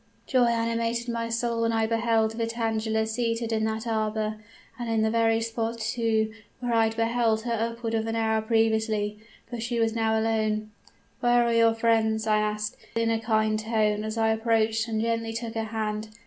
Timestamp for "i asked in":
12.25-13.11